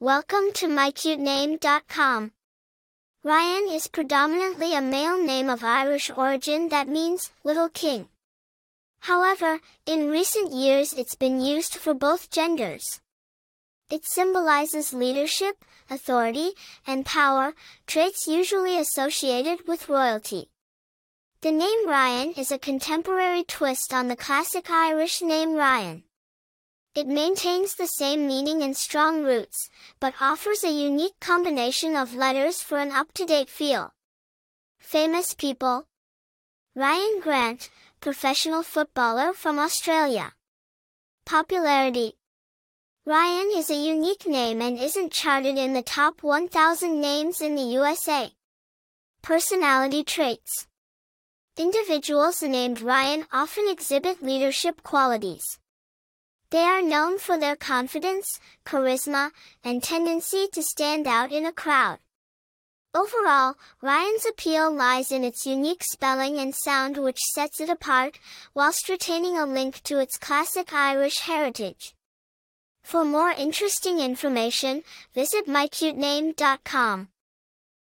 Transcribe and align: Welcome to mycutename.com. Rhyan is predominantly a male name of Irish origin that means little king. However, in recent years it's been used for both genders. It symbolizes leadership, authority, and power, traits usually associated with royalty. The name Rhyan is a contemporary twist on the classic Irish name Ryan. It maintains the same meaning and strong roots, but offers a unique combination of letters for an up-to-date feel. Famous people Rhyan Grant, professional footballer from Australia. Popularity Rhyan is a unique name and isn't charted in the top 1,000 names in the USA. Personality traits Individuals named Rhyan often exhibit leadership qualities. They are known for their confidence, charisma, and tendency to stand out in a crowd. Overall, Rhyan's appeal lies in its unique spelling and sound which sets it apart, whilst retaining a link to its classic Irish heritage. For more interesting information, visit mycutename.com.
Welcome 0.00 0.52
to 0.54 0.68
mycutename.com. 0.68 2.30
Rhyan 3.26 3.74
is 3.74 3.88
predominantly 3.88 4.72
a 4.72 4.80
male 4.80 5.20
name 5.20 5.50
of 5.50 5.64
Irish 5.64 6.08
origin 6.16 6.68
that 6.68 6.86
means 6.86 7.32
little 7.42 7.68
king. 7.68 8.06
However, 9.00 9.58
in 9.86 10.08
recent 10.08 10.52
years 10.52 10.92
it's 10.92 11.16
been 11.16 11.40
used 11.40 11.74
for 11.74 11.94
both 11.94 12.30
genders. 12.30 13.00
It 13.90 14.04
symbolizes 14.04 14.92
leadership, 14.92 15.64
authority, 15.90 16.52
and 16.86 17.04
power, 17.04 17.54
traits 17.88 18.28
usually 18.28 18.78
associated 18.78 19.66
with 19.66 19.88
royalty. 19.88 20.48
The 21.40 21.50
name 21.50 21.88
Rhyan 21.88 22.38
is 22.38 22.52
a 22.52 22.58
contemporary 22.58 23.42
twist 23.42 23.92
on 23.92 24.06
the 24.06 24.14
classic 24.14 24.70
Irish 24.70 25.22
name 25.22 25.54
Ryan. 25.54 26.04
It 26.94 27.06
maintains 27.06 27.74
the 27.74 27.86
same 27.86 28.26
meaning 28.26 28.62
and 28.62 28.76
strong 28.76 29.22
roots, 29.22 29.70
but 30.00 30.14
offers 30.20 30.64
a 30.64 30.70
unique 30.70 31.18
combination 31.20 31.94
of 31.94 32.14
letters 32.14 32.62
for 32.62 32.78
an 32.78 32.92
up-to-date 32.92 33.50
feel. 33.50 33.92
Famous 34.80 35.34
people 35.34 35.86
Rhyan 36.76 37.20
Grant, 37.20 37.70
professional 38.00 38.62
footballer 38.62 39.32
from 39.32 39.58
Australia. 39.58 40.32
Popularity 41.24 42.14
Rhyan 43.06 43.56
is 43.56 43.70
a 43.70 43.74
unique 43.74 44.26
name 44.26 44.60
and 44.60 44.78
isn't 44.78 45.12
charted 45.12 45.56
in 45.56 45.72
the 45.72 45.82
top 45.82 46.22
1,000 46.22 47.00
names 47.00 47.40
in 47.40 47.54
the 47.54 47.62
USA. 47.62 48.32
Personality 49.22 50.04
traits 50.04 50.66
Individuals 51.56 52.42
named 52.42 52.78
Rhyan 52.78 53.26
often 53.32 53.68
exhibit 53.68 54.22
leadership 54.22 54.82
qualities. 54.82 55.58
They 56.50 56.62
are 56.62 56.80
known 56.80 57.18
for 57.18 57.38
their 57.38 57.56
confidence, 57.56 58.40
charisma, 58.64 59.32
and 59.62 59.82
tendency 59.82 60.48
to 60.52 60.62
stand 60.62 61.06
out 61.06 61.30
in 61.30 61.44
a 61.44 61.52
crowd. 61.52 61.98
Overall, 62.94 63.56
Rhyan's 63.82 64.24
appeal 64.24 64.72
lies 64.72 65.12
in 65.12 65.24
its 65.24 65.44
unique 65.44 65.84
spelling 65.84 66.38
and 66.38 66.54
sound 66.54 66.96
which 66.96 67.18
sets 67.34 67.60
it 67.60 67.68
apart, 67.68 68.18
whilst 68.54 68.88
retaining 68.88 69.36
a 69.36 69.44
link 69.44 69.82
to 69.82 69.98
its 69.98 70.16
classic 70.16 70.72
Irish 70.72 71.20
heritage. 71.20 71.94
For 72.82 73.04
more 73.04 73.30
interesting 73.30 74.00
information, 74.00 74.84
visit 75.14 75.46
mycutename.com. 75.46 77.08